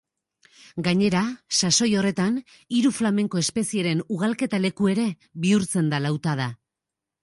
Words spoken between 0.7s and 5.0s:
Gainera, sasoi horretan hiru flamenko-espezieren ugalketa-leku